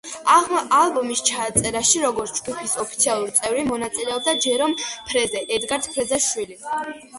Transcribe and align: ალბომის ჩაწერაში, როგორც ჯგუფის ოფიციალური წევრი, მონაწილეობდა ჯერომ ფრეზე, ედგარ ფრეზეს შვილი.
ალბომის 0.77 1.19
ჩაწერაში, 1.27 2.01
როგორც 2.05 2.39
ჯგუფის 2.39 2.73
ოფიციალური 2.85 3.37
წევრი, 3.41 3.67
მონაწილეობდა 3.69 4.37
ჯერომ 4.49 4.77
ფრეზე, 4.89 5.47
ედგარ 5.59 5.89
ფრეზეს 5.93 6.29
შვილი. 6.33 6.61